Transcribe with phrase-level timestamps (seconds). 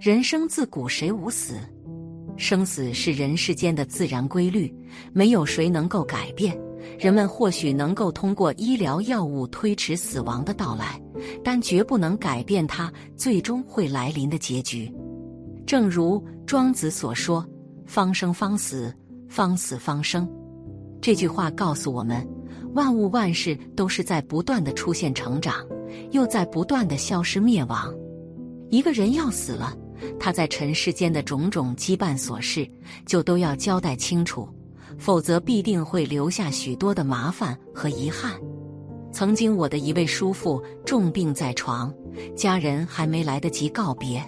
[0.00, 1.54] 人生自古谁无死？
[2.36, 4.72] 生死是人世间的自然规律，
[5.12, 6.56] 没有谁能够改变。
[7.00, 11.02] 人们或许能够通过医疗药物推迟死亡的到来，
[11.42, 14.92] 但绝不能改变它最终会来临的结局。
[15.66, 17.44] 正如庄子所说
[17.84, 18.94] ：“方生方死，
[19.28, 20.30] 方死方生。”
[21.02, 22.24] 这句话告诉我们，
[22.72, 25.66] 万物万事都是在不断的出现、成长，
[26.12, 27.92] 又在不断的消失、灭亡。
[28.70, 29.76] 一个人要死了。
[30.18, 32.68] 他在尘世间的种种羁绊琐事，
[33.06, 34.48] 就都要交代清楚，
[34.98, 38.32] 否则必定会留下许多的麻烦和遗憾。
[39.12, 41.92] 曾经我的一位叔父重病在床，
[42.36, 44.22] 家人还没来得及告别，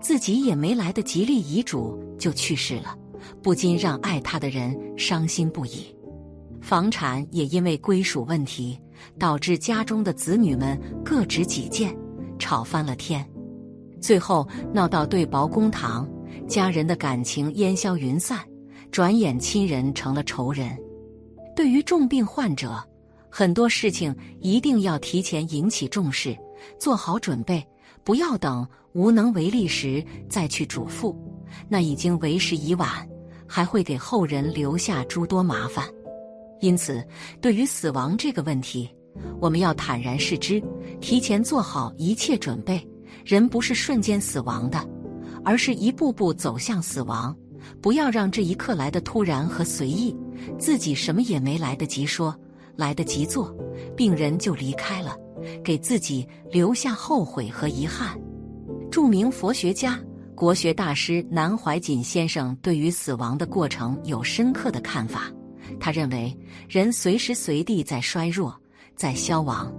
[0.00, 2.96] 自己也没来得及立遗嘱就去世了，
[3.42, 5.94] 不禁让爱他的人伤心不已。
[6.60, 8.78] 房产也因为归属问题，
[9.18, 11.96] 导致家中的子女们各执己见，
[12.38, 13.26] 吵翻了天。
[14.00, 16.08] 最后闹到对簿公堂，
[16.48, 18.38] 家人的感情烟消云散，
[18.90, 20.76] 转眼亲人成了仇人。
[21.54, 22.82] 对于重病患者，
[23.30, 26.36] 很多事情一定要提前引起重视，
[26.78, 27.66] 做好准备，
[28.04, 31.16] 不要等无能为力时再去嘱咐，
[31.68, 32.88] 那已经为时已晚，
[33.46, 35.84] 还会给后人留下诸多麻烦。
[36.60, 37.02] 因此，
[37.40, 38.88] 对于死亡这个问题，
[39.40, 40.62] 我们要坦然视之，
[41.00, 42.86] 提前做好一切准备。
[43.26, 44.78] 人不是瞬间死亡的，
[45.44, 47.36] 而是一步步走向死亡。
[47.82, 50.16] 不要让这一刻来的突然和随意，
[50.60, 52.32] 自己什么也没来得及说，
[52.76, 53.52] 来得及做，
[53.96, 55.16] 病人就离开了，
[55.64, 58.16] 给自己留下后悔和遗憾。
[58.92, 59.98] 著名佛学家、
[60.36, 65.22] 国学大师南怀瑾先生对于死亡的过程有深刻的看法。
[65.80, 66.32] 他认为，
[66.68, 68.54] 人随时随地在衰弱，
[68.94, 69.74] 在消亡，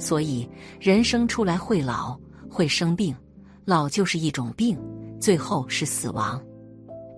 [0.00, 2.18] 所以人生出来会老。
[2.52, 3.16] 会生病，
[3.64, 4.78] 老就是一种病，
[5.18, 6.40] 最后是死亡。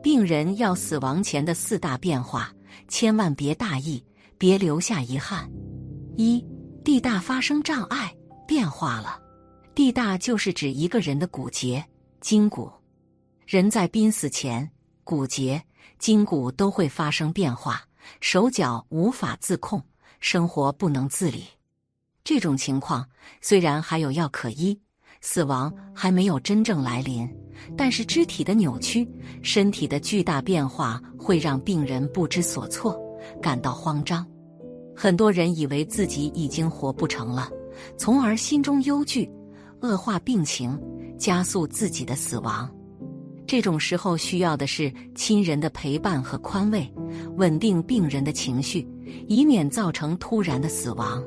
[0.00, 2.54] 病人要死亡前的四大变化，
[2.86, 4.02] 千万别大意，
[4.38, 5.50] 别留下遗憾。
[6.16, 6.42] 一，
[6.84, 8.14] 地大发生障碍，
[8.46, 9.20] 变化了。
[9.74, 11.84] 地大就是指一个人的骨节、
[12.20, 12.70] 筋骨。
[13.44, 14.70] 人在濒死前，
[15.02, 15.60] 骨节、
[15.98, 17.82] 筋骨都会发生变化，
[18.20, 19.82] 手脚无法自控，
[20.20, 21.44] 生活不能自理。
[22.22, 23.06] 这种情况
[23.40, 24.80] 虽然还有药可医。
[25.26, 27.26] 死亡还没有真正来临，
[27.74, 29.08] 但是肢体的扭曲、
[29.40, 32.94] 身体的巨大变化会让病人不知所措，
[33.40, 34.24] 感到慌张。
[34.94, 37.48] 很多人以为自己已经活不成了，
[37.96, 39.28] 从而心中忧惧，
[39.80, 40.78] 恶化病情，
[41.18, 42.70] 加速自己的死亡。
[43.46, 46.86] 这种时候需要的是亲人的陪伴和宽慰，
[47.38, 48.86] 稳定病人的情绪，
[49.26, 51.24] 以免造成突然的死亡。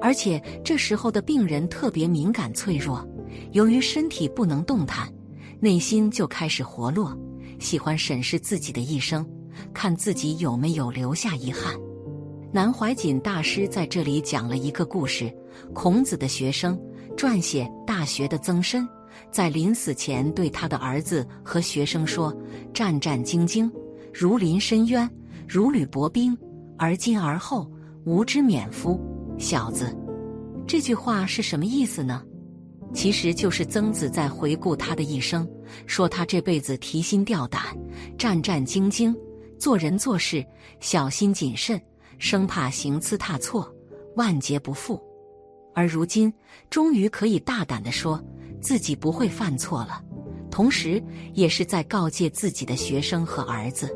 [0.00, 3.06] 而且这时候的病人特别敏感脆弱，
[3.52, 5.12] 由于身体不能动弹，
[5.60, 7.16] 内心就开始活络，
[7.58, 9.26] 喜欢审视自己的一生，
[9.72, 11.74] 看自己有没有留下遗憾。
[12.52, 15.32] 南怀瑾大师在这里讲了一个故事：
[15.74, 16.78] 孔子的学生
[17.16, 18.88] 撰写《大学》的曾参，
[19.30, 22.34] 在临死前对他的儿子和学生说
[22.72, 23.70] ：“战战兢兢，
[24.12, 25.08] 如临深渊，
[25.46, 26.36] 如履薄冰，
[26.78, 27.70] 而今而后，
[28.04, 28.98] 吾之免夫？”
[29.38, 29.94] 小子，
[30.66, 32.22] 这句话是什么意思呢？
[32.94, 35.46] 其实就是曾子在回顾他的一生，
[35.86, 37.62] 说他这辈子提心吊胆、
[38.16, 39.14] 战战兢兢，
[39.58, 40.44] 做人做事
[40.80, 41.80] 小心谨慎，
[42.18, 43.70] 生怕行差踏错，
[44.16, 45.00] 万劫不复。
[45.74, 46.32] 而如今
[46.70, 48.22] 终于可以大胆地说
[48.60, 50.02] 自己不会犯错了，
[50.50, 51.02] 同时
[51.34, 53.94] 也是在告诫自己的学生和儿子，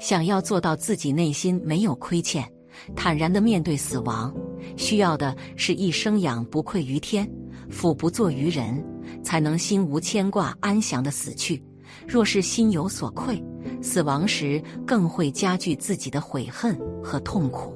[0.00, 2.50] 想要做到自己内心没有亏欠。
[2.96, 4.34] 坦然的面对死亡，
[4.76, 7.28] 需要的是一生养不愧于天，
[7.70, 8.84] 俯不作于人，
[9.22, 11.62] 才能心无牵挂、安详的死去。
[12.06, 13.42] 若是心有所愧，
[13.82, 17.74] 死亡时更会加剧自己的悔恨和痛苦。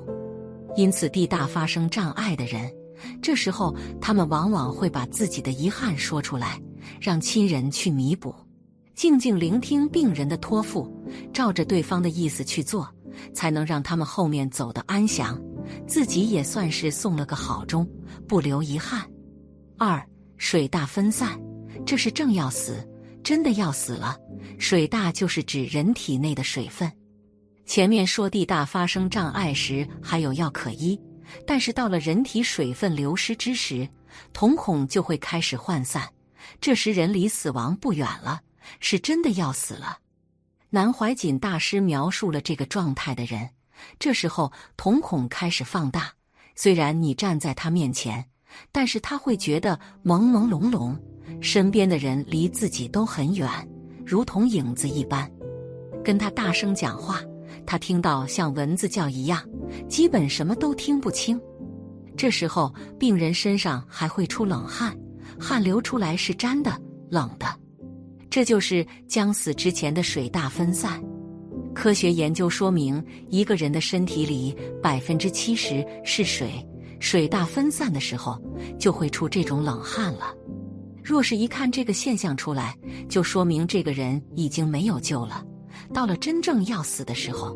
[0.77, 2.71] 因此，地大发生障碍的人，
[3.23, 6.61] 这时候他们往往会把自己的遗憾说出来，
[7.01, 8.35] 让亲人去弥补。
[8.95, 10.91] 静静聆听病人的托付，
[11.33, 12.89] 照着对方的意思去做。
[13.33, 15.41] 才能让他们后面走得安详，
[15.87, 17.89] 自己也算是送了个好钟，
[18.27, 19.09] 不留遗憾。
[19.79, 20.05] 二
[20.37, 21.41] 水大分散，
[21.85, 22.87] 这是正要死，
[23.23, 24.17] 真的要死了。
[24.59, 26.91] 水大就是指人体内的水分。
[27.65, 31.01] 前面说地大发生障碍时还有药可医，
[31.47, 33.89] 但是到了人体水分流失之时，
[34.33, 36.09] 瞳孔就会开始涣散，
[36.61, 38.41] 这时人离死亡不远了，
[38.81, 39.99] 是真的要死了。
[40.71, 43.51] 南怀瑾大师描述了这个状态的人，
[43.99, 46.13] 这时候瞳孔开始放大。
[46.55, 48.25] 虽然你站在他面前，
[48.73, 50.97] 但是他会觉得朦朦胧胧，
[51.43, 53.49] 身边的人离自己都很远，
[54.05, 55.31] 如同影子一般。
[56.03, 57.21] 跟他大声讲话，
[57.67, 59.45] 他听到像蚊子叫一样，
[59.89, 61.39] 基本什么都听不清。
[62.17, 64.97] 这时候，病人身上还会出冷汗，
[65.39, 66.81] 汗流出来是粘的、
[67.11, 67.47] 冷的，
[68.31, 71.03] 这就是将死之前的水大分散。
[71.77, 76.51] 科学研究说明，一个人的身体里百分之七十是水，
[77.01, 78.43] 水大分散的时候
[78.79, 80.35] 就会出这种冷汗了。
[81.05, 82.75] 若是一看这个现象出来，
[83.11, 85.45] 就说明这个人已经没有救了。
[85.93, 87.55] 到了真正要死的时候，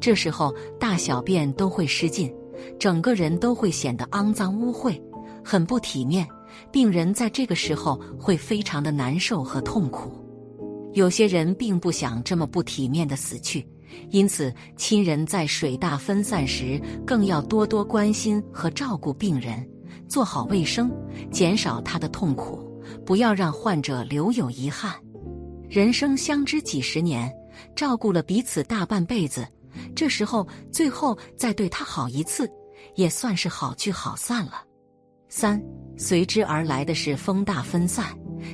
[0.00, 2.32] 这时候大小便都会失禁，
[2.78, 4.98] 整个人都会显得肮脏污秽，
[5.44, 6.24] 很不体面。
[6.70, 10.24] 病人在这个时候会非常的难受和痛苦。
[10.92, 13.66] 有些人并不想这么不体面的死去，
[14.10, 19.68] 因此亲人在水大分散时，更要多多关心和照顾病人，
[20.08, 20.90] 做好卫生，
[21.30, 22.58] 减少他的痛苦，
[23.06, 24.94] 不要让患者留有遗憾。
[25.68, 27.32] 人生相知几十年，
[27.76, 29.46] 照顾了彼此大半辈子，
[29.94, 32.50] 这时候最后再对他好一次，
[32.96, 34.64] 也算是好聚好散了。
[35.28, 35.62] 三，
[35.96, 38.06] 随之而来的是风大分散，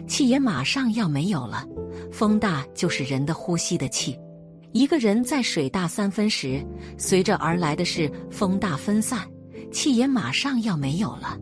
[0.07, 1.65] 气也马上要没有了。
[2.13, 4.19] 风大就是人的呼吸的气，
[4.73, 6.65] 一个人在水大三分时，
[6.99, 9.21] 随着而来的是风大分散，
[9.73, 11.39] 气也马上要没有了。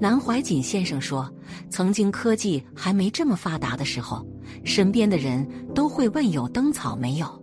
[0.00, 1.30] 南怀瑾先生说，
[1.70, 4.26] 曾经科技还没这么发达的时候，
[4.64, 7.42] 身边的人都会问有灯草没有。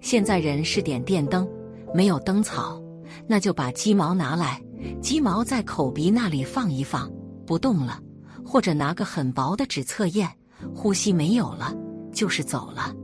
[0.00, 1.48] 现在人是点电灯，
[1.94, 2.80] 没有灯草，
[3.26, 4.62] 那就把鸡毛拿来，
[5.00, 7.10] 鸡毛在口鼻那里放一放，
[7.46, 8.00] 不动了，
[8.48, 10.26] 或者拿个很薄的纸测验。
[10.74, 11.72] 呼吸没有了，
[12.12, 12.94] 就是走了。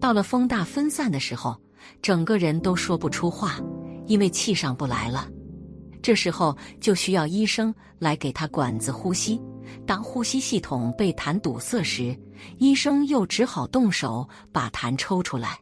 [0.00, 1.54] 到了风大分散的时候，
[2.00, 3.60] 整个人都说不出话，
[4.06, 5.28] 因为气上不来了。
[6.02, 9.40] 这时候就需要医生来给他管子呼吸。
[9.86, 12.18] 当呼吸系统被痰堵塞时，
[12.58, 15.60] 医生又只好动手把痰抽出来。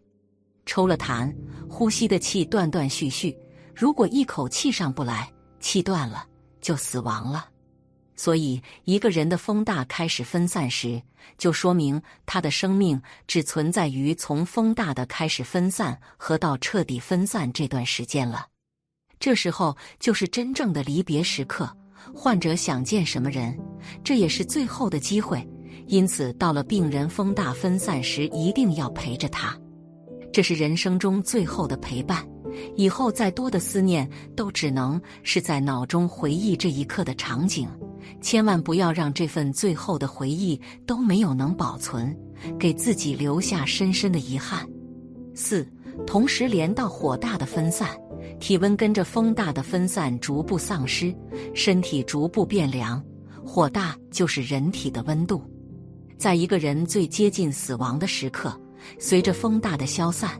[0.64, 1.34] 抽了痰，
[1.68, 3.36] 呼吸的气断断续续。
[3.74, 5.30] 如果一口气上不来，
[5.60, 6.24] 气断了，
[6.60, 7.46] 就死亡了。
[8.18, 11.00] 所以，一个人的风大开始分散时，
[11.38, 18.48] 就说明他的生命只存在于从风大的开始分散和到彻底分散这段时间了。
[19.20, 21.72] 这时候就是真正的离别时刻，
[22.12, 23.56] 患者想见什么人，
[24.02, 25.48] 这也是最后的机会。
[25.86, 29.56] 因此，到了病人风大分散时，一定要陪着他，
[30.32, 32.28] 这是人生中最后的陪伴。
[32.74, 37.68] 以后再多的思念，都只能是在脑中回忆这一刻的场景。
[38.20, 42.16] 千万不要让这份最后的回忆都没有能保存，
[42.58, 44.68] 给自己留下深深的遗憾。
[45.34, 45.66] 四，
[46.06, 47.88] 同时连到火大的分散，
[48.40, 51.14] 体温跟着风大的分散逐步丧失，
[51.54, 53.02] 身体逐步变凉。
[53.44, 55.42] 火大就是人体的温度，
[56.18, 58.52] 在一个人最接近死亡的时刻，
[58.98, 60.30] 随着风大的消散，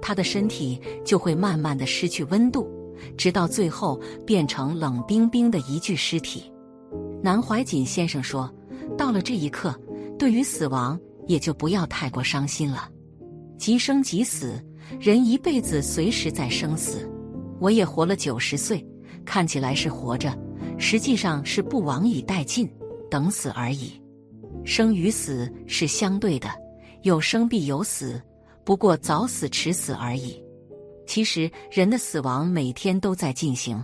[0.00, 2.70] 他的身体就会慢慢的失去温度，
[3.16, 6.51] 直到最后变成冷冰冰的一具尸体。
[7.22, 8.52] 南怀瑾先生说
[8.98, 9.78] ：“到了这一刻，
[10.18, 12.88] 对于死亡也就不要太过伤心了。
[13.58, 14.60] 即生即死，
[14.98, 17.08] 人一辈子随时在生死。
[17.60, 18.84] 我也活了九十岁，
[19.24, 20.36] 看起来是活着，
[20.78, 22.68] 实际上是不往以待尽，
[23.08, 23.92] 等死而已。
[24.64, 26.48] 生与死是相对的，
[27.02, 28.20] 有生必有死，
[28.64, 30.42] 不过早死迟死而已。
[31.06, 33.82] 其实人的死亡每天都在进行。”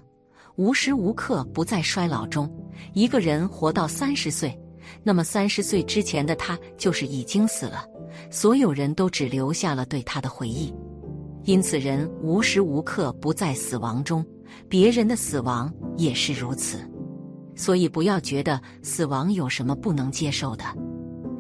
[0.58, 2.52] 无时无刻不在衰老中。
[2.92, 4.58] 一个人活到三十岁，
[5.04, 7.84] 那么三十岁之前的他就是已经死了。
[8.28, 10.74] 所有人都只留下了对他的回忆。
[11.44, 14.26] 因此，人无时无刻不在死亡中，
[14.68, 16.78] 别人的死亡也是如此。
[17.54, 20.64] 所以，不要觉得死亡有什么不能接受的。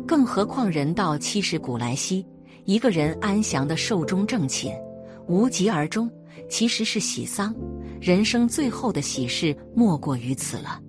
[0.06, 2.24] 更何况，人到七十古来稀，
[2.66, 4.72] 一个人安详的寿终正寝，
[5.26, 6.08] 无疾而终，
[6.48, 7.52] 其实是喜丧。
[8.00, 10.80] 人生最后的喜事莫过于此了。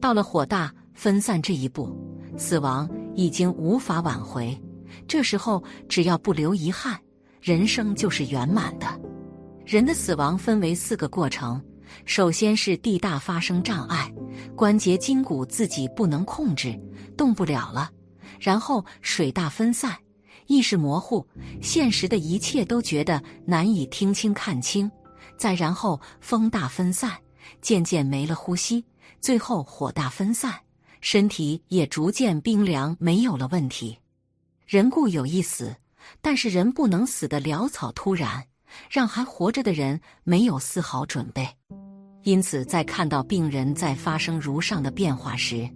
[0.00, 1.96] 到了火大分散这一步，
[2.36, 4.56] 死亡已经无法挽回。
[5.08, 6.98] 这时候只要不留遗憾，
[7.40, 8.86] 人生就是圆满的。
[9.64, 11.60] 人的死亡分为四个过程：
[12.04, 14.12] 首先是地大发生障碍，
[14.54, 16.78] 关节筋骨自己不能控制，
[17.16, 17.88] 动不了了；
[18.38, 19.96] 然后水大分散，
[20.46, 21.26] 意识模糊，
[21.62, 24.90] 现实的一切都觉得难以听清看清。
[25.44, 27.12] 再然后，风大分散，
[27.60, 28.82] 渐渐没了呼吸；
[29.20, 30.54] 最后火大分散，
[31.02, 33.98] 身体也逐渐冰凉，没有了问题。
[34.66, 35.76] 人固有一死，
[36.22, 38.42] 但是人不能死得潦草突然，
[38.88, 41.46] 让还活着的人没有丝毫准备。
[42.22, 45.68] 因此，在看到病人在发生如上的变化时，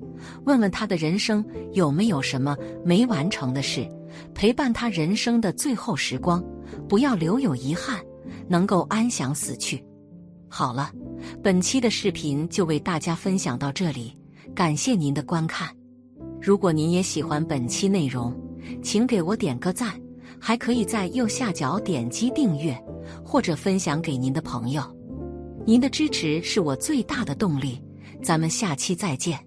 [0.47, 1.45] 问问他的人生
[1.75, 2.57] 有没有什么
[2.87, 3.87] 没完成的事，
[4.35, 6.43] 陪伴他人生的最后时光，
[6.89, 8.03] 不要留有遗憾，
[8.49, 9.85] 能够安详死去。
[10.49, 10.91] 好了，
[11.43, 14.17] 本期的视频就为大家分享到这里，
[14.55, 15.69] 感谢您的观看。
[16.41, 18.35] 如果您也喜欢本期内容，
[18.83, 20.01] 请给我点个赞，
[20.41, 22.77] 还可以在右下角点击订阅
[23.25, 24.83] 或者分享给您的朋友。
[25.67, 27.83] 您的支持是我最大的动力，
[28.23, 29.39] 咱们下期再见。